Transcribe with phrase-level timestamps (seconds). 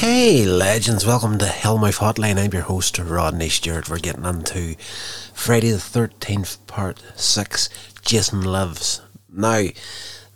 [0.00, 2.42] Hey, legends, welcome to Hellmouth Hotline.
[2.42, 3.90] I'm your host, Rodney Stewart.
[3.90, 4.76] We're getting into
[5.34, 7.68] Friday the 13th, part 6
[8.00, 9.02] Jason Lives.
[9.30, 9.66] Now,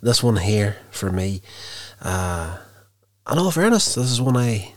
[0.03, 1.41] this one here for me,
[2.03, 2.59] uh,
[3.33, 4.75] in all fairness, this is one I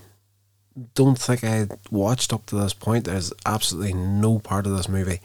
[0.93, 3.03] don't think I watched up to this point.
[3.03, 5.19] There's absolutely no part of this movie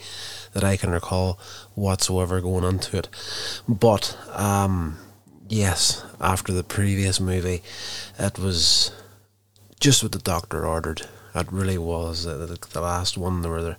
[0.54, 1.38] that I can recall
[1.76, 3.08] whatsoever going into it.
[3.68, 4.98] But, um,
[5.48, 7.62] yes, after the previous movie,
[8.18, 8.90] it was
[9.82, 11.02] just what the doctor ordered.
[11.34, 12.26] It really was.
[12.26, 13.76] Uh, the, the last one, they were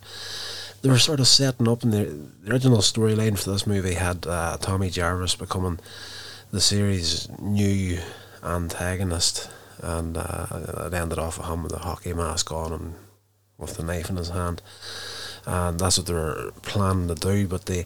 [0.81, 2.03] they were sort of setting up, and the,
[2.44, 5.80] the original storyline for this movie had uh, Tommy Jarvis becoming
[6.52, 7.99] the series' new
[8.44, 9.49] antagonist,
[9.81, 10.47] and uh,
[10.88, 12.95] it ended off with him with a hockey mask on and
[13.58, 14.61] with the knife in his hand.
[15.45, 17.86] And that's what they were planning to do, but the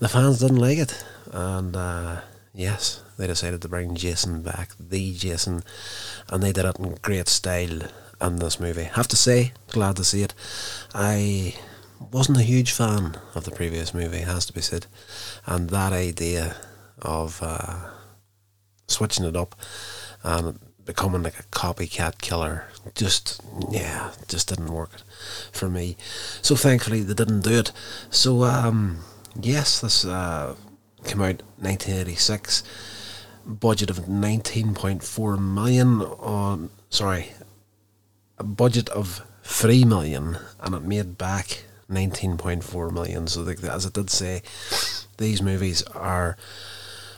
[0.00, 2.20] the fans didn't like it, and uh,
[2.54, 5.62] yes, they decided to bring Jason back, the Jason,
[6.30, 7.80] and they did it in great style
[8.20, 8.84] in this movie.
[8.84, 10.34] Have to say, glad to see it.
[10.94, 11.54] I
[12.12, 14.86] wasn't a huge fan of the previous movie, has to be said,
[15.46, 16.56] and that idea
[17.02, 17.90] of uh,
[18.86, 19.54] switching it up
[20.22, 24.90] and becoming like a copycat killer just yeah just didn't work
[25.50, 25.96] for me
[26.42, 27.72] so thankfully they didn't do it
[28.10, 28.98] so um
[29.40, 30.54] yes this uh
[31.04, 32.62] came out 1986
[33.46, 37.32] budget of 19.4 million on sorry
[38.38, 43.26] a budget of 3 million and it made back 19.4 million.
[43.26, 44.42] So the, as I did say
[45.18, 46.36] these movies are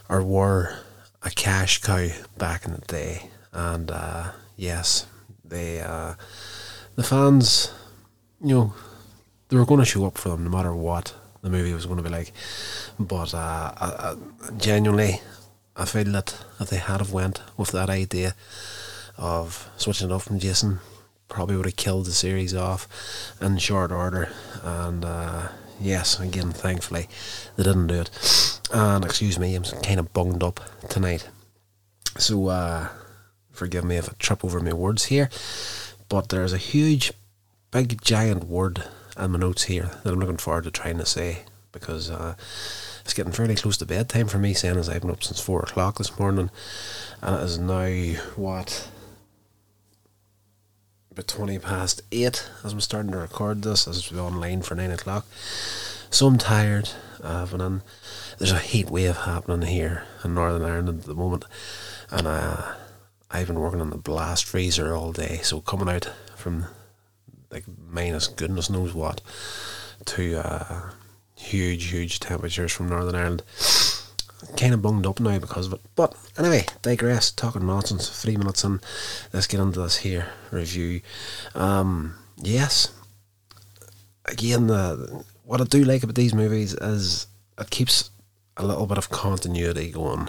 [0.08, 0.76] or were
[1.22, 3.30] a cash cow back in the day.
[3.52, 5.06] And uh, yes
[5.44, 6.14] they uh,
[6.96, 7.72] the fans
[8.42, 8.74] you know
[9.48, 11.98] they were going to show up for them no matter what the movie was going
[11.98, 12.32] to be like
[12.98, 14.16] but uh, I, I,
[14.56, 15.20] genuinely
[15.78, 18.34] I feel that if they had have went with that idea
[19.18, 20.80] of switching it up from Jason,
[21.28, 22.88] probably would have killed the series off
[23.42, 24.30] in short order.
[24.62, 25.48] And uh,
[25.78, 27.08] yes, again, thankfully,
[27.56, 28.60] they didn't do it.
[28.72, 31.28] And excuse me, I'm kind of bunged up tonight.
[32.16, 32.88] So uh,
[33.52, 35.28] forgive me if I trip over my words here.
[36.08, 37.12] But there's a huge,
[37.70, 38.84] big, giant word
[39.18, 42.34] in my notes here that I'm looking forward to trying to say because uh,
[43.04, 45.60] it's getting fairly close to bedtime for me, saying as I've been up since four
[45.60, 46.50] o'clock this morning,
[47.20, 48.88] and it is now what
[51.10, 53.86] about twenty past eight as I'm starting to record this.
[53.86, 55.26] As it's online for nine o'clock,
[56.10, 56.88] so I'm tired.
[57.22, 57.82] I've been.
[58.38, 61.44] There's a heat wave happening here in Northern Ireland at the moment,
[62.10, 62.74] and uh,
[63.30, 65.40] I've been working on the blast freezer all day.
[65.42, 66.66] So coming out from
[67.50, 69.20] like minus goodness knows what
[70.06, 70.90] to uh,
[71.34, 73.42] huge, huge temperatures from Northern Ireland.
[74.56, 75.80] Kind of bunged up now because of it.
[75.94, 77.30] But anyway, digress.
[77.30, 78.08] Talking nonsense.
[78.22, 78.80] Three minutes in.
[79.32, 81.00] Let's get into this here review.
[81.54, 82.92] Um, yes.
[84.26, 87.26] Again, the what I do like about these movies is
[87.58, 88.10] it keeps
[88.56, 90.28] a little bit of continuity going.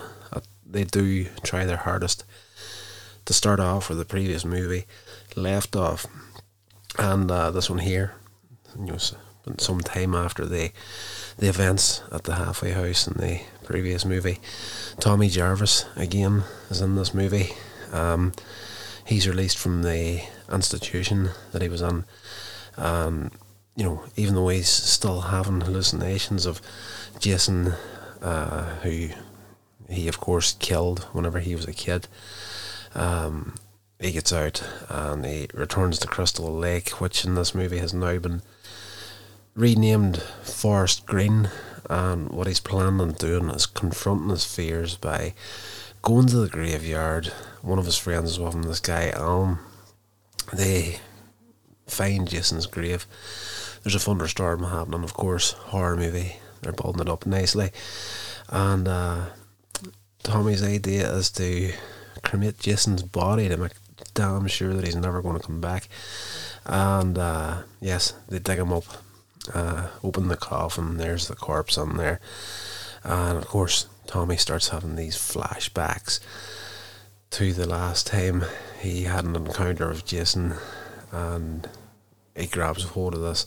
[0.69, 2.25] They do try their hardest
[3.25, 4.85] to start off where the previous movie
[5.35, 6.05] left off,
[6.97, 8.13] and uh, this one here,
[8.77, 8.97] you know,
[9.57, 10.71] some time after the
[11.37, 14.39] the events at the halfway house in the previous movie.
[14.99, 17.53] Tommy Jarvis again is in this movie.
[17.91, 18.33] Um,
[19.05, 22.05] he's released from the institution that he was in.
[22.75, 23.31] Um,
[23.75, 26.59] you know, even though he's still having hallucinations of
[27.19, 27.73] Jason,
[28.21, 29.09] uh, who
[29.89, 32.07] he of course killed whenever he was a kid.
[32.95, 33.55] Um,
[33.99, 38.17] he gets out and he returns to Crystal Lake, which in this movie has now
[38.19, 38.41] been
[39.55, 41.49] renamed Forest Green,
[41.89, 45.33] and what he's planning on doing is confronting his fears by
[46.03, 47.27] going to the graveyard.
[47.61, 49.57] One of his friends is with him, this guy Alan.
[50.53, 50.99] They
[51.87, 53.07] find Jason's grave.
[53.83, 56.37] There's a thunderstorm happening, of course, horror movie.
[56.61, 57.71] They're building it up nicely.
[58.49, 59.25] And uh,
[60.23, 61.73] Tommy's idea is to
[62.23, 63.73] cremate Jason's body to make
[64.17, 65.87] damn sure that he's never going to come back.
[66.65, 68.85] And uh, yes, they dig him up
[69.53, 72.19] uh, open the coffin, there's the corpse on there.
[73.03, 76.19] And of course, Tommy starts having these flashbacks
[77.31, 78.45] to the last time
[78.79, 80.55] he had an encounter with Jason,
[81.11, 81.69] and
[82.35, 83.45] he grabs hold of this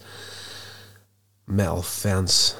[1.47, 2.57] metal fence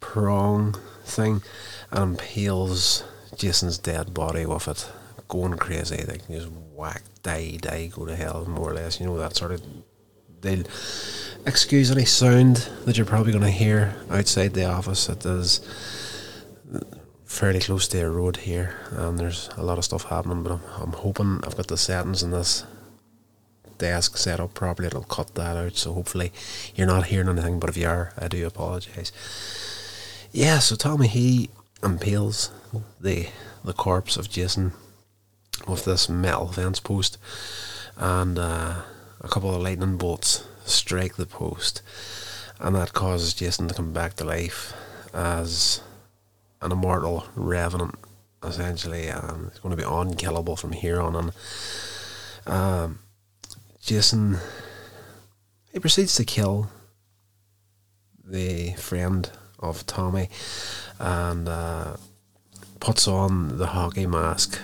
[0.00, 1.42] prong thing
[1.90, 3.04] and peels
[3.36, 4.90] Jason's dead body with it,
[5.30, 5.96] going crazy.
[5.96, 9.00] They can just whack, die, die, go to hell, more or less.
[9.00, 9.62] You know that sort of.
[10.42, 10.64] They'll
[11.44, 15.08] excuse any sound that you're probably going to hear outside the office.
[15.08, 15.60] It is
[17.24, 20.42] fairly close to a road here, and there's a lot of stuff happening.
[20.42, 22.64] But I'm, I'm hoping I've got the settings in this
[23.80, 25.76] desk set up properly, it'll cut that out.
[25.76, 26.32] So hopefully
[26.76, 27.58] you're not hearing anything.
[27.58, 29.10] But if you are, I do apologise.
[30.30, 30.60] Yeah.
[30.60, 31.50] So Tommy he
[31.82, 32.50] impales
[33.00, 33.28] the
[33.64, 34.72] the corpse of Jason
[35.66, 37.18] with this metal fence post,
[37.96, 38.82] and uh,
[39.20, 41.82] a couple of lightning bolts strike the post,
[42.58, 44.72] and that causes Jason to come back to life
[45.12, 45.80] as
[46.60, 47.94] an immortal revenant,
[48.42, 49.08] essentially.
[49.08, 51.16] and it's going to be unkillable from here on.
[51.16, 51.32] And
[52.46, 52.98] um,
[53.80, 54.38] Jason,
[55.72, 56.70] he proceeds to kill
[58.24, 60.28] the friend of Tommy
[60.98, 61.96] and uh,
[62.78, 64.58] puts on the hockey mask,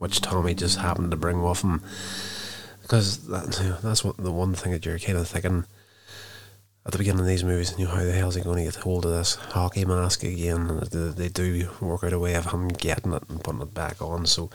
[0.00, 1.82] which Tommy just happened to bring with him.
[2.80, 5.66] Because that, that's what the one thing that you're kind of thinking
[6.86, 8.64] at the beginning of these movies, you know, how the hell is he going to
[8.64, 10.70] get hold of this hockey mask again?
[10.70, 14.00] And they do work out a way of him getting it and putting it back
[14.00, 14.24] on.
[14.24, 14.48] So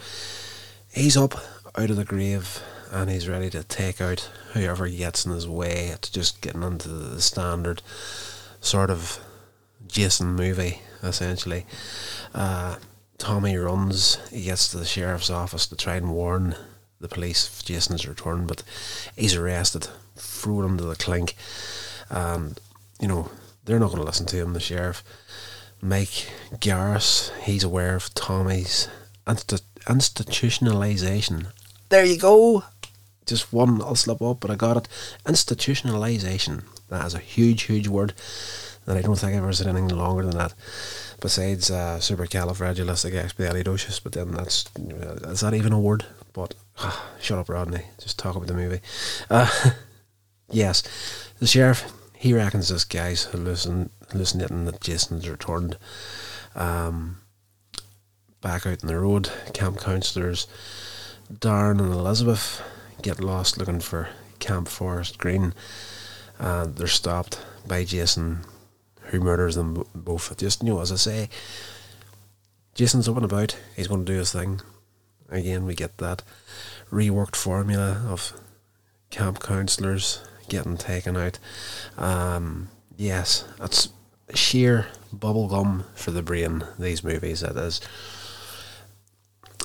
[0.92, 1.36] he's up
[1.78, 2.60] out of the grave
[2.92, 5.90] and he's ready to take out whoever gets in his way.
[5.90, 7.84] It's just getting into the standard
[8.62, 9.20] sort of
[9.86, 11.68] Jason movie, essentially.
[12.34, 12.78] Uh,
[13.18, 16.56] Tommy runs, he gets to the sheriff's office to try and warn
[17.00, 18.64] the police of Jason's return, but
[19.16, 21.36] he's arrested, thrown into the clink
[22.10, 22.60] and
[23.00, 23.30] you know
[23.66, 24.54] they're not going to listen to him.
[24.54, 25.04] The sheriff,
[25.82, 28.88] Mike Garris, he's aware of Tommy's
[29.26, 31.48] insti- institutionalization.
[31.90, 32.64] There you go.
[33.26, 34.88] Just one I'll slip up, but I got it.
[35.26, 36.64] Institutionalization.
[36.90, 38.14] That is a huge, huge word
[38.86, 40.54] that I don't think I've ever said anything longer than that.
[41.26, 46.06] Besides uh, supercalifragilisticexpialidocious, but then that's is that even a word?
[46.34, 47.82] But uh, shut up, Rodney.
[48.00, 48.82] Just talk about the movie.
[49.28, 49.50] Uh,
[50.52, 50.84] yes,
[51.40, 55.80] the sheriff, he reckons this guy's hallucin- hallucinating that Jason's returned.
[56.54, 57.22] Um,
[58.42, 60.46] back out in the road, camp counsellors
[61.34, 62.62] Darren and Elizabeth
[63.02, 65.56] get lost looking for Camp Forest Green,
[66.38, 68.42] and they're stopped by Jason,
[69.06, 70.36] who murders them both.
[70.38, 71.30] Just you know, as I say,
[72.74, 73.58] Jason's up and about.
[73.76, 74.62] He's going to do his thing.
[75.30, 76.24] Again, we get that
[76.92, 78.34] reworked formula of
[79.10, 81.40] camp counsellors getting taken out.
[81.98, 83.90] Um, yes, it's
[84.34, 87.82] sheer bubblegum for the brain, these movies, it is.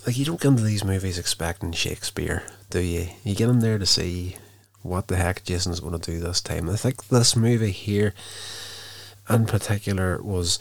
[0.06, 3.08] Like, you don't get into these movies expecting Shakespeare, do you?
[3.22, 4.36] You get in there to see
[4.82, 6.70] what the heck Jason's going to do this time.
[6.70, 8.14] I think this movie here,
[9.30, 10.58] in particular, was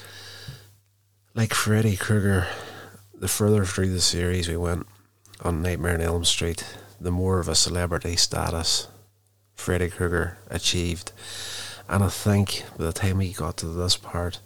[1.33, 2.47] like Freddy Krueger.
[3.13, 4.87] The further through the series we went
[5.41, 6.63] on Nightmare on Elm Street,
[7.01, 8.87] the more of a celebrity status
[9.55, 11.11] Freddy Krueger achieved.
[11.89, 14.39] And I think by the time we got to this part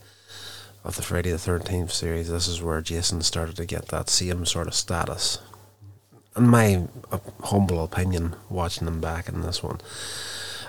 [0.83, 4.45] of the Friday the 13th series, this is where Jason started to get that same
[4.45, 5.39] sort of status.
[6.35, 9.79] In my uh, humble opinion, watching them back in this one.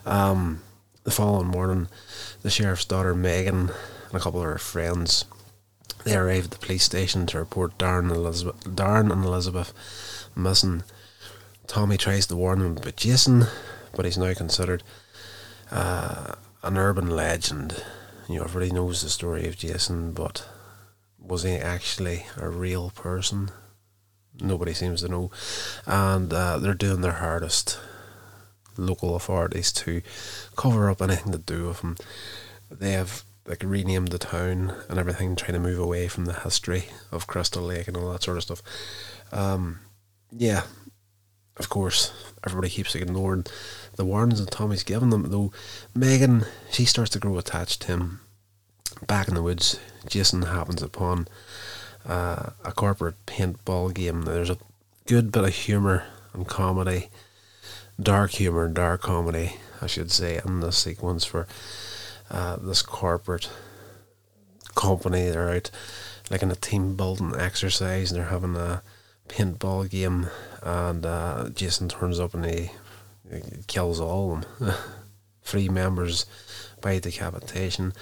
[0.04, 0.62] Um,
[1.04, 1.88] the following morning,
[2.42, 3.70] the sheriff's daughter Megan
[4.08, 5.24] and a couple of her friends
[6.04, 9.72] they arrived at the police station to report Darren and Elizabeth, Darren and Elizabeth
[10.36, 10.84] missing.
[11.66, 13.46] Tommy tries to warn them about Jason,
[13.96, 14.82] but he's now considered
[15.70, 17.82] uh, an urban legend.
[18.28, 20.46] You know, everybody knows the story of Jason, but
[21.18, 23.50] was he actually a real person?
[24.40, 25.30] Nobody seems to know,
[25.87, 27.78] and uh, they're doing their hardest.
[28.76, 30.02] Local authorities to
[30.57, 31.97] cover up anything to do with them.
[32.71, 36.87] They have like renamed the town and everything, trying to move away from the history
[37.12, 38.62] of Crystal Lake and all that sort of stuff.
[39.33, 39.81] Um,
[40.31, 40.62] yeah,
[41.57, 42.12] of course,
[42.45, 43.45] everybody keeps ignoring
[43.97, 45.31] the warnings that Tommy's given them.
[45.31, 45.52] Though
[45.95, 48.21] Megan, she starts to grow attached to him.
[49.07, 51.28] Back in the woods, Jason happens upon
[52.07, 54.23] uh, a corporate paintball game.
[54.23, 54.59] There's a
[55.07, 57.09] good bit of humour and comedy,
[58.00, 61.46] dark humour and dark comedy, I should say, in this sequence for
[62.30, 63.50] uh, this corporate
[64.74, 65.30] company.
[65.30, 65.70] They're out
[66.30, 68.82] like in a team building exercise and they're having a
[69.28, 70.28] paintball game
[70.62, 72.70] and uh, Jason turns up and he,
[73.30, 74.74] he kills all of them.
[75.42, 76.24] Three members
[76.80, 77.92] by decapitation,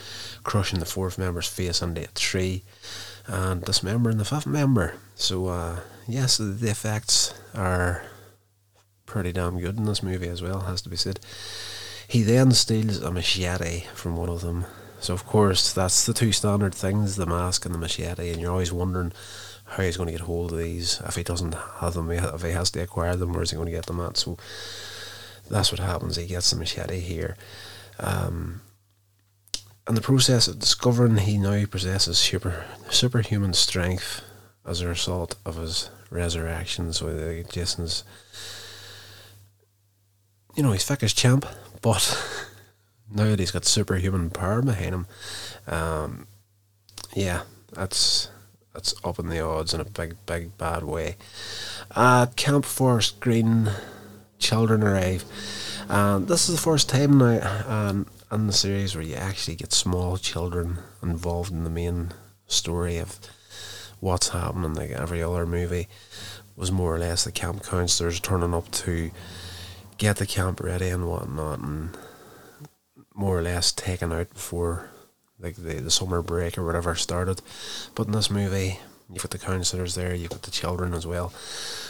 [0.45, 2.63] crushing the fourth member's face into a tree,
[3.27, 4.95] and dismembering the fifth member.
[5.17, 8.05] So, uh, yes, the effects are
[9.13, 11.21] pretty damn good in this movie as well, has to be said.
[12.09, 14.65] He then steals a machete from one of them.
[15.01, 18.51] So, of course, that's the two standard things the mask and the machete, and you're
[18.51, 19.13] always wondering
[19.67, 21.03] how he's going to get hold of these.
[21.05, 23.73] If he doesn't have them, if he has to acquire them, where's he going to
[23.73, 24.17] get them at?
[24.17, 24.39] So
[25.51, 26.17] that's what happens.
[26.17, 27.37] He gets the machete here.
[28.01, 28.63] Um,
[29.87, 34.23] and the process of discovering he now possesses super superhuman strength
[34.65, 36.93] as a result of his resurrection.
[36.95, 38.05] So Jason's
[40.55, 41.47] you know, he's Ficker's champ,
[41.81, 42.19] but
[43.11, 45.07] now that he's got superhuman power behind him,
[45.67, 46.27] um,
[47.15, 47.43] yeah,
[47.73, 48.29] that's
[48.75, 51.17] that's up in the odds in a big, big, bad way.
[51.91, 53.71] Uh, Camp Forest Green,
[54.39, 55.25] children arrive.
[55.89, 59.73] Um, this is the first time now um, in the series where you actually get
[59.73, 62.13] small children involved in the main
[62.47, 63.19] story of
[64.01, 64.75] what's happening.
[64.75, 65.89] Like every other movie
[66.57, 69.11] was more or less the camp counselors turning up to
[70.03, 71.97] get the camp ready and whatnot, and
[73.15, 74.91] more or less taken out before
[75.39, 77.41] like the, the summer break or whatever started.
[77.95, 81.33] But in this movie, you've got the counsellors there, you've got the children as well.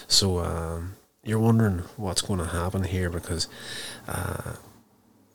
[0.09, 3.49] So um, you're wondering what's going to happen here because
[4.07, 4.57] uh,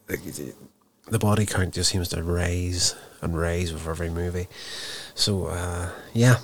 [0.06, 0.54] the,
[1.08, 4.50] the body count just seems to rise and rise with every movie.
[5.16, 6.38] So uh, yeah,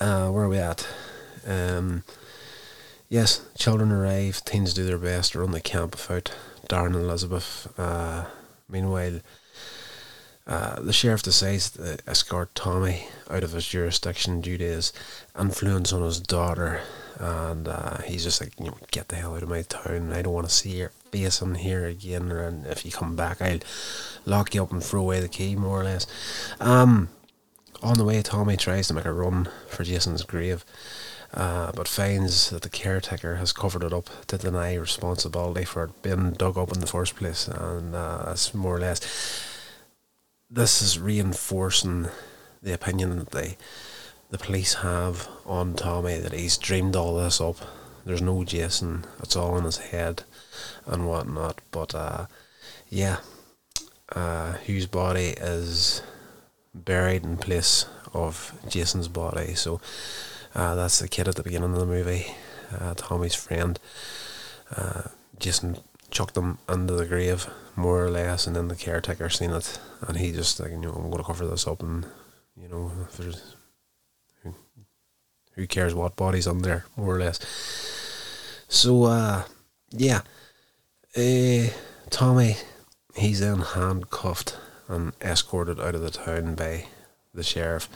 [0.00, 0.86] uh, where are we at?
[1.46, 2.04] Um,
[3.14, 6.34] yes, children arrive, teens do their best to run the camp without
[6.68, 7.72] Darren and Elizabeth.
[7.78, 8.24] Uh,
[8.68, 9.20] meanwhile,
[10.48, 14.92] uh, the sheriff decides to escort Tommy out of his jurisdiction due to his
[15.38, 16.80] influence on his daughter,
[17.20, 20.12] and uh, he's just like, you know, get the hell out of my town.
[20.12, 23.40] I don't want to see your face in here again, and if you come back,
[23.40, 23.60] I'll
[24.26, 26.08] lock you up and throw away the key, more or less.
[26.58, 27.10] Um,
[27.80, 30.64] on the way, Tommy tries to make a run for Jason's grave.
[31.34, 36.02] Uh, but finds that the caretaker has covered it up to deny responsibility for it
[36.02, 39.00] being dug up in the first place, and uh, that's more or less
[40.54, 42.08] this is reinforcing
[42.62, 43.56] the opinion that they,
[44.30, 47.56] the police have on Tommy that he's dreamed all this up.
[48.04, 49.04] There's no Jason.
[49.20, 50.22] It's all in his head
[50.86, 51.60] and whatnot.
[51.70, 52.26] But uh,
[52.88, 53.18] yeah,
[54.14, 56.02] uh, Hugh's body is
[56.74, 59.54] buried in place of Jason's body.
[59.54, 59.80] So
[60.54, 62.26] uh, that's the kid at the beginning of the movie,
[62.78, 63.78] uh, Tommy's friend.
[64.74, 65.02] Uh,
[65.38, 65.78] Jason
[66.10, 70.16] chucked him into the grave, more or less, and then the caretaker seen it, and
[70.18, 72.06] he just like, you know, I'm to cover this up, and
[72.56, 72.92] you know,
[74.42, 74.54] who,
[75.54, 77.40] who cares what body's on there, more or less.
[78.68, 79.44] So, uh,
[79.90, 80.22] yeah,
[81.16, 81.70] uh,
[82.10, 82.56] Tommy,
[83.16, 84.56] he's then handcuffed
[84.88, 86.86] and escorted out of the town by
[87.34, 87.88] the sheriff.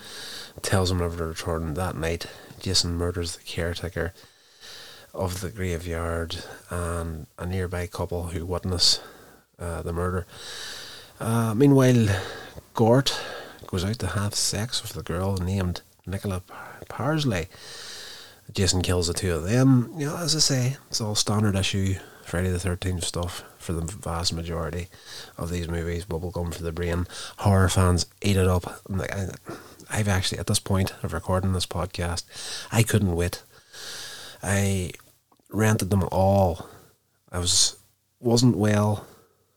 [0.63, 2.27] Tells him never to return that night.
[2.61, 4.13] Jason murders the caretaker
[5.15, 9.01] of the graveyard and a nearby couple who witness
[9.59, 10.27] uh, the murder.
[11.21, 12.09] Uh, meanwhile,
[12.75, 13.21] Cort
[13.67, 16.43] goes out to have sex with the girl named Nicola
[16.89, 17.49] Parsley.
[18.53, 19.93] Jason kills the two of them.
[19.97, 21.97] You know, as I say, it's all standard issue
[22.29, 24.89] Friday the Thirteenth stuff for the vast majority
[25.39, 26.05] of these movies.
[26.05, 27.07] Bubblegum for the brain.
[27.39, 28.83] Horror fans eat it up.
[29.91, 32.25] I've actually at this point of recording this podcast,
[32.71, 33.43] I couldn't wait
[34.43, 34.93] I
[35.51, 36.69] rented them all.
[37.33, 37.77] I was
[38.21, 39.07] wasn't well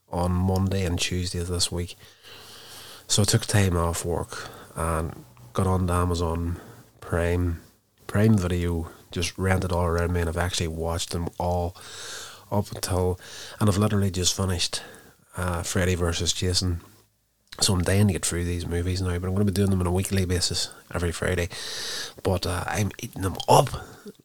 [0.09, 1.95] on Monday and Tuesday of this week,
[3.07, 6.59] so I took time off work and got on to Amazon
[6.99, 7.61] Prime
[8.07, 8.89] Prime Video.
[9.11, 11.75] Just rented all around me, and I've actually watched them all
[12.51, 13.20] up until,
[13.60, 14.84] and I've literally just finished
[15.38, 16.81] uh, Freddy versus Jason.
[17.60, 19.70] So I'm dying to get through these movies now, but I'm going to be doing
[19.70, 21.50] them on a weekly basis every Friday.
[22.24, 23.70] But uh, I'm eating them up,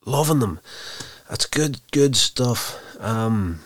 [0.04, 0.60] loving them.
[1.28, 2.78] That's good, good stuff.
[3.00, 3.60] Um,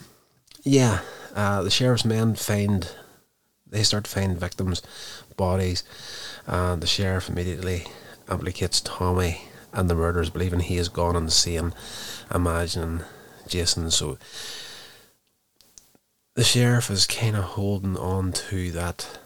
[0.62, 1.00] yeah,
[1.34, 2.90] uh, the sheriff's men find
[3.70, 4.82] they start to find victims'
[5.36, 5.84] bodies,
[6.46, 7.86] and the sheriff immediately
[8.30, 11.72] implicates Tommy and the murders, believing he has gone insane,
[12.34, 13.02] imagining
[13.50, 13.90] Jason.
[13.90, 14.18] So
[16.34, 19.18] the sheriff is kind of holding on to that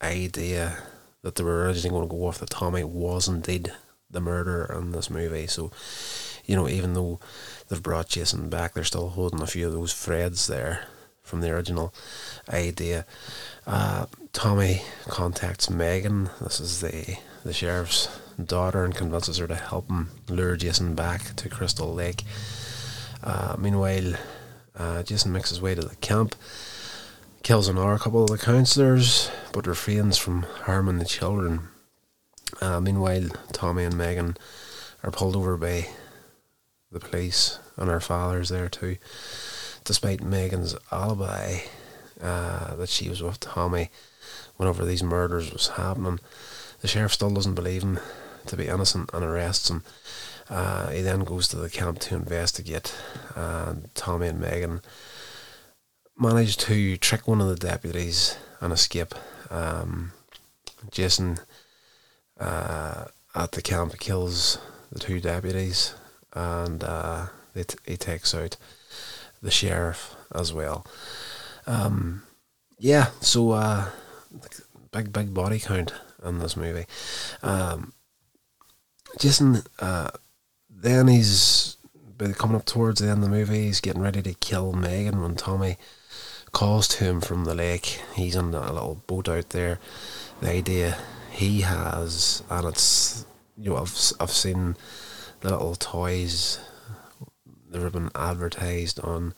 [0.00, 0.78] idea
[1.22, 3.72] that they were originally going to go off that Tommy was indeed
[4.10, 5.46] the murderer in this movie.
[5.46, 5.72] So
[6.48, 7.20] you know, even though
[7.68, 10.86] they've brought Jason back, they're still holding a few of those threads there
[11.22, 11.92] from the original
[12.48, 13.04] idea.
[13.66, 16.30] Uh, Tommy contacts Megan.
[16.40, 18.08] This is the the sheriff's
[18.42, 22.24] daughter and convinces her to help him lure Jason back to Crystal Lake.
[23.22, 24.14] Uh, meanwhile,
[24.76, 26.34] uh, Jason makes his way to the camp,
[27.42, 31.68] kills another couple of the counselors, but refrains from harming the children.
[32.60, 34.36] Uh, meanwhile, Tommy and Megan
[35.02, 35.88] are pulled over by
[36.90, 38.96] the police and her father's there too.
[39.84, 41.60] Despite Megan's alibi
[42.20, 43.90] uh, that she was with Tommy
[44.56, 46.18] whenever these murders was happening,
[46.80, 47.98] the sheriff still doesn't believe him
[48.46, 49.84] to be innocent and arrests him.
[50.50, 52.94] Uh, he then goes to the camp to investigate,
[53.34, 54.80] and Tommy and Megan
[56.18, 59.14] manage to trick one of the deputies and escape.
[59.50, 60.12] Um,
[60.90, 61.38] Jason
[62.38, 64.58] uh, at the camp kills
[64.90, 65.94] the two deputies
[66.32, 68.56] and uh, he takes out
[69.42, 70.86] the sheriff as well.
[71.66, 72.22] Um,
[72.78, 73.90] yeah, so uh,
[74.92, 75.92] big big body count
[76.24, 76.86] in this movie.
[77.42, 77.92] Um,
[79.18, 80.10] Jason, uh,
[80.80, 81.76] then he's
[82.36, 83.66] coming up towards the end of the movie.
[83.66, 85.76] He's getting ready to kill Megan when Tommy
[86.52, 88.00] calls to him from the lake.
[88.14, 89.78] He's on a little boat out there.
[90.40, 90.98] The idea
[91.30, 94.76] he has, and it's you know I've I've seen
[95.40, 96.60] the little toys
[97.70, 99.34] that have been advertised on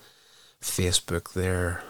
[0.60, 1.82] Facebook there,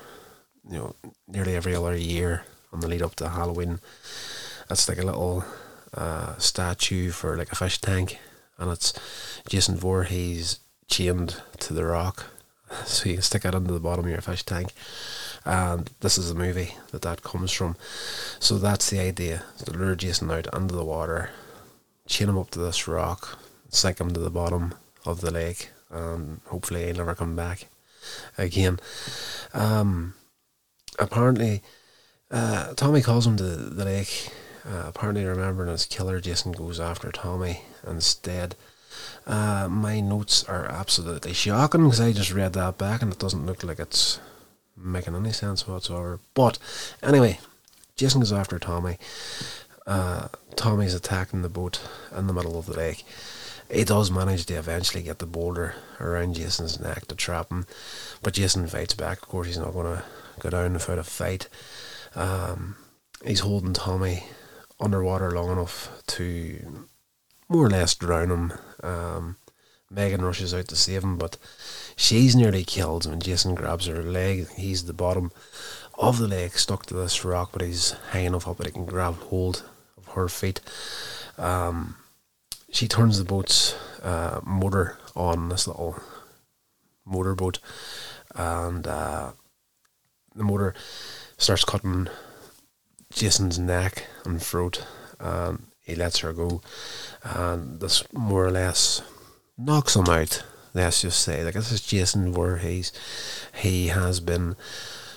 [0.68, 0.96] you know,
[1.28, 3.80] nearly every other year on the lead up to Halloween.
[4.68, 5.44] That's like a little
[5.92, 8.18] uh, statue for like a fish tank,
[8.60, 8.92] and it's
[9.48, 12.26] Jason Voorhees chained to the rock,
[12.84, 14.72] so you can stick it under the bottom of your fish tank.
[15.44, 17.76] And this is the movie that that comes from.
[18.38, 21.30] So that's the idea: to lure Jason out under the water,
[22.06, 23.38] chain him up to this rock,
[23.70, 24.74] sink him to the bottom
[25.06, 27.68] of the lake, and hopefully he'll never come back
[28.36, 28.78] again.
[29.54, 30.14] Um,
[30.98, 31.62] apparently,
[32.30, 34.30] uh, Tommy calls him to the lake.
[34.64, 38.56] Uh, apparently, remembering his killer, Jason goes after Tommy instead.
[39.26, 43.46] Uh, my notes are absolutely shocking because I just read that back and it doesn't
[43.46, 44.20] look like it's
[44.76, 46.20] making any sense whatsoever.
[46.34, 46.58] But
[47.02, 47.38] anyway,
[47.96, 48.98] Jason goes after Tommy.
[49.86, 51.80] Uh, Tommy's attacking the boat
[52.16, 53.04] in the middle of the lake.
[53.70, 57.66] He does manage to eventually get the boulder around Jason's neck to trap him,
[58.20, 59.22] but Jason fights back.
[59.22, 60.04] Of course, he's not going to
[60.40, 61.48] go down without a fight.
[62.16, 62.76] Um,
[63.24, 64.24] he's holding Tommy
[64.80, 66.86] underwater long enough to
[67.48, 68.52] more or less drown him.
[68.82, 69.36] Um,
[69.90, 71.36] Megan rushes out to save him, but
[71.96, 74.48] she's nearly killed when Jason grabs her leg.
[74.50, 75.32] He's the bottom
[75.98, 78.86] of the lake, stuck to this rock, but he's high enough up that he can
[78.86, 79.64] grab hold
[79.96, 80.60] of her feet.
[81.36, 81.96] Um,
[82.70, 86.00] she turns the boat's uh, motor on this little
[87.04, 87.58] motorboat,
[88.34, 89.32] and uh,
[90.36, 90.74] the motor
[91.36, 92.08] starts cutting
[93.12, 94.84] Jason's neck and throat,
[95.18, 96.62] and he lets her go,
[97.22, 99.02] and this more or less
[99.58, 100.44] knocks him out.
[100.72, 102.92] Let's just say, like this is Jason Voorhees.
[103.54, 104.54] He has been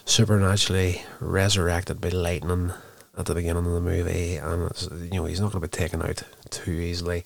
[0.05, 2.73] supernaturally resurrected by lightning
[3.17, 4.71] at the beginning of the movie, and
[5.11, 7.23] you know he's not going to be taken out too easily.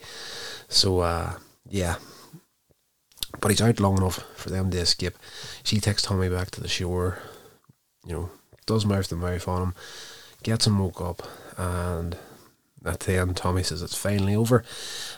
[0.68, 1.38] So uh,
[1.70, 1.96] yeah,
[3.40, 5.18] but he's out long enough for them to escape.
[5.64, 7.20] She takes Tommy back to the shore.
[8.06, 8.30] You know,
[8.66, 9.76] does mouth to mouth on him,
[10.44, 11.24] gets him woke up,
[11.58, 12.18] and
[12.86, 14.64] at the end, Tommy says it's finally over,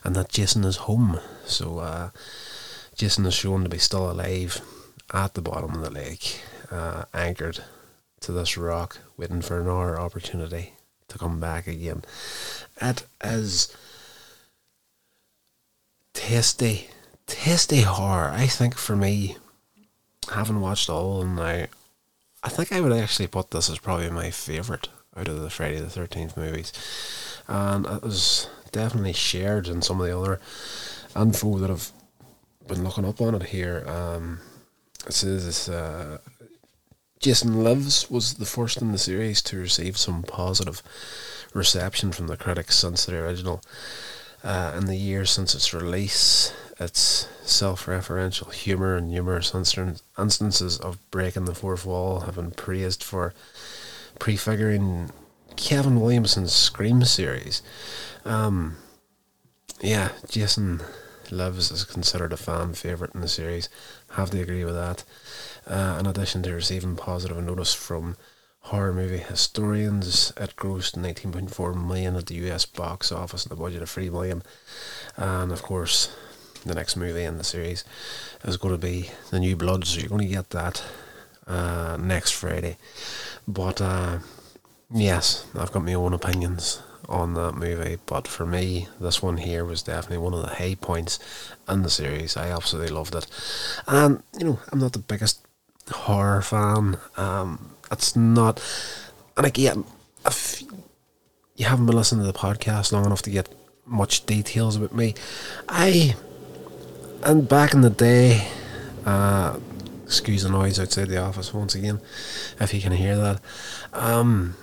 [0.03, 1.19] and that Jason is home.
[1.45, 2.09] So uh,
[2.95, 4.61] Jason is shown to be still alive
[5.13, 7.63] at the bottom of the lake, uh, anchored
[8.21, 10.73] to this rock, waiting for another opportunity
[11.07, 12.03] to come back again.
[12.81, 13.75] It is
[16.13, 16.89] tasty,
[17.27, 18.29] tasty horror.
[18.29, 19.37] I think for me,
[20.31, 21.65] having watched all now,
[22.41, 24.87] I think I would actually put this as probably my favourite
[25.19, 26.71] out of the Friday the 13th movies.
[27.47, 30.39] And it was definitely shared in some of the other
[31.15, 31.91] info that I've
[32.67, 33.83] been looking up on it here.
[33.87, 34.39] Um,
[35.05, 36.19] it says uh,
[37.19, 40.81] Jason Lives was the first in the series to receive some positive
[41.53, 43.61] reception from the critics since the original.
[44.41, 51.11] Uh, in the years since its release, its self referential humour and numerous instances of
[51.11, 53.33] breaking the fourth wall have been praised for
[54.19, 55.11] prefiguring
[55.55, 57.61] Kevin Williamson's Scream series.
[58.25, 58.77] Um,
[59.81, 60.81] yeah, Jason
[61.31, 63.69] Lives is considered a fan favourite in the series.
[64.11, 65.03] Have to agree with that.
[65.67, 68.17] Uh, in addition to receiving positive notice from
[68.61, 73.81] horror movie historians, it grossed 19.4 million at the US box office and a budget
[73.81, 74.43] of 3 million.
[75.17, 76.15] And of course,
[76.65, 77.83] the next movie in the series
[78.43, 80.83] is going to be The New Blood, so you're going to get that
[81.49, 82.77] uh, next Friday.
[83.47, 84.19] But uh,
[84.93, 89.65] yes, I've got my own opinions on that movie, but for me, this one here
[89.65, 91.19] was definitely one of the high points
[91.67, 92.37] in the series.
[92.37, 93.25] I absolutely loved it.
[93.87, 95.45] And, you know, I'm not the biggest
[95.89, 96.97] horror fan.
[97.17, 98.61] Um, it's not.
[99.35, 99.85] And again,
[100.25, 100.61] if
[101.55, 103.49] you haven't been listening to the podcast long enough to get
[103.85, 105.15] much details about me,
[105.67, 106.15] I.
[107.23, 108.47] And back in the day,
[109.05, 109.59] uh,
[110.09, 112.01] excuse the noise outside the office once again,
[112.59, 113.39] if you can hear that.
[113.93, 114.55] Um,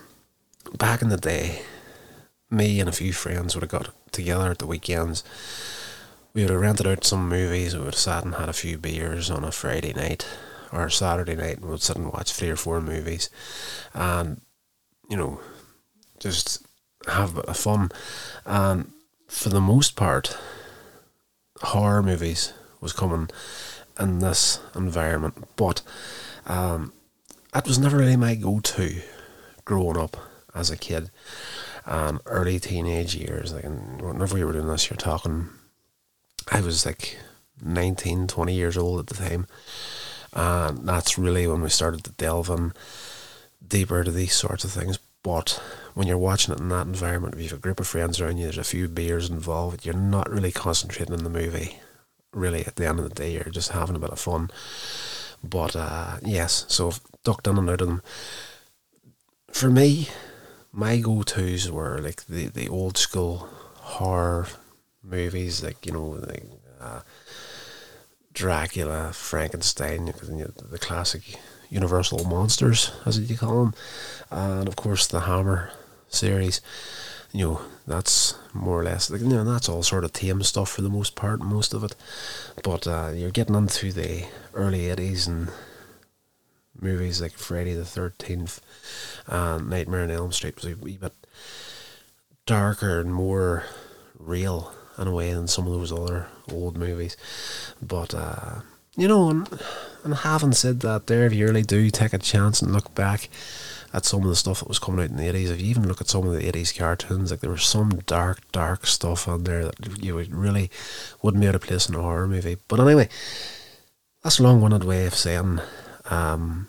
[0.76, 1.62] back in the day,
[2.50, 5.22] me and a few friends would have got together at the weekends.
[6.34, 7.74] We would have rented out some movies.
[7.74, 10.26] We would have sat and had a few beers on a Friday night
[10.72, 13.30] or Saturday night, and we would sit and watch three or four movies,
[13.94, 14.40] and
[15.08, 15.40] you know,
[16.18, 16.66] just
[17.06, 17.92] have a bit of fun.
[18.44, 18.90] And
[19.28, 20.36] for the most part,
[21.62, 23.30] horror movies was coming
[23.98, 25.82] in this environment, but
[26.46, 26.92] um,
[27.52, 29.00] that was never really my go-to
[29.64, 30.16] growing up
[30.54, 31.10] as a kid
[31.84, 33.52] and early teenage years.
[33.52, 35.48] Like, whenever we were doing this, you're talking.
[36.50, 37.18] I was like
[37.64, 39.46] 19, 20 years old at the time,
[40.32, 42.72] and that's really when we started to delve in
[43.66, 44.98] deeper to these sorts of things.
[45.22, 45.60] But
[45.94, 48.36] when you're watching it in that environment, if you have a group of friends around
[48.36, 51.80] you, there's a few beers involved, you're not really concentrating on the movie.
[52.36, 54.50] Really, at the end of the day, you're just having a bit of fun.
[55.42, 56.92] But uh, yes, so
[57.24, 58.02] ducked in and out of them.
[59.50, 60.10] For me,
[60.70, 64.48] my go tos were like the, the old school horror
[65.02, 66.44] movies, like, you know, like
[66.78, 67.00] uh,
[68.34, 73.74] Dracula, Frankenstein, the classic Universal monsters, as you call them,
[74.30, 75.70] and of course the Hammer
[76.08, 76.60] series.
[77.36, 80.70] You know, that's more or less like you know that's all sort of tame stuff
[80.70, 81.94] for the most part, most of it.
[82.64, 85.50] But uh, you're getting into the early eighties and
[86.80, 88.62] movies like Friday the Thirteenth
[89.26, 91.12] and Nightmare on Elm Street was a wee bit
[92.46, 93.64] darker and more
[94.18, 97.18] real in a way than some of those other old movies.
[97.82, 98.60] But uh,
[98.96, 99.60] you know, and,
[100.04, 103.28] and having said that, there, if you really do take a chance and look back
[103.92, 105.86] at some of the stuff that was coming out in the 80s, if you even
[105.86, 109.44] look at some of the 80s cartoons, like there was some dark, dark stuff on
[109.44, 110.70] there that you would really
[111.22, 112.56] wouldn't be out of place in a horror movie.
[112.68, 113.08] But anyway,
[114.22, 115.60] that's a long winded way of saying
[116.10, 116.68] um,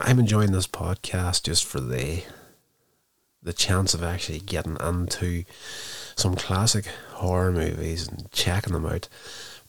[0.00, 2.22] I'm enjoying this podcast just for the
[3.42, 5.44] the chance of actually getting into
[6.16, 9.08] some classic horror movies and checking them out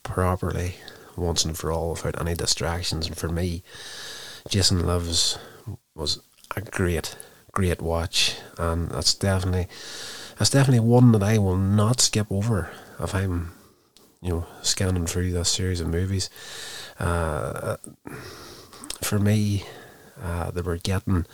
[0.02, 0.78] properly
[1.16, 3.06] once and for all without any distractions.
[3.06, 3.62] And for me,
[4.50, 5.38] Jason Lives
[5.94, 6.20] was
[6.56, 7.16] a great,
[7.52, 9.68] great watch, and that's definitely
[10.38, 13.54] that's definitely one that I will not skip over if I'm,
[14.22, 16.30] you know, scanning through this series of movies.
[17.00, 17.78] Uh,
[19.02, 19.64] for me,
[20.22, 21.26] uh, they were getting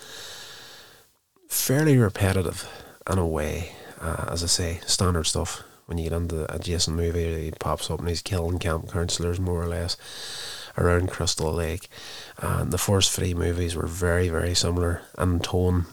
[1.47, 2.67] fairly repetitive
[3.09, 3.73] in a way.
[3.99, 7.89] Uh, as I say, standard stuff when you get into a Jason movie, he pops
[7.89, 9.97] up and he's killing camp counselors more or less
[10.77, 11.87] around Crystal Lake.
[12.37, 15.85] And the first three movies were very, very similar in tone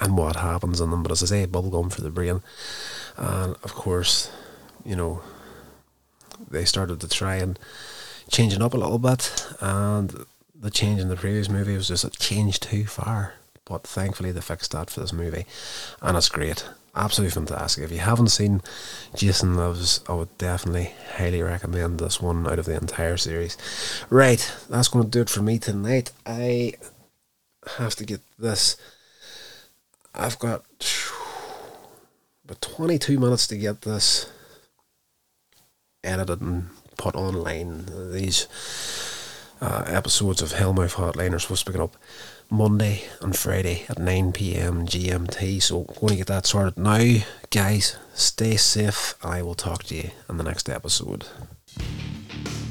[0.00, 1.02] and what happens in them.
[1.02, 2.42] But as I say, bubblegum for the brain.
[3.16, 4.30] And of course,
[4.84, 5.22] you know,
[6.50, 7.58] they started to try and
[8.30, 9.52] change it up a little bit.
[9.60, 13.34] And the change in the previous movie was just a change too far.
[13.64, 15.46] But thankfully, they fixed that for this movie.
[16.02, 16.64] And it's great
[16.96, 17.84] absolutely fantastic.
[17.84, 18.62] If you haven't seen
[19.16, 23.56] Jason Lives, I would definitely highly recommend this one out of the entire series.
[24.10, 26.12] Right, that's going to do it for me tonight.
[26.24, 26.74] I
[27.78, 28.76] have to get this.
[30.14, 30.64] I've got
[32.44, 34.30] about 22 minutes to get this
[36.04, 37.86] edited and put online.
[38.12, 38.46] These
[39.60, 41.96] uh, episodes of Hellmouth Hotline are supposed to be up
[42.50, 45.62] Monday and Friday at 9 pm GMT.
[45.62, 47.18] So, going to get that sorted now.
[47.50, 49.14] Guys, stay safe.
[49.22, 51.24] I will talk to you in the next episode.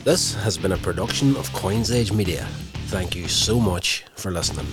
[0.04, 2.48] This has been a production of Coins Age Media.
[2.88, 4.68] Thank you so much for listening.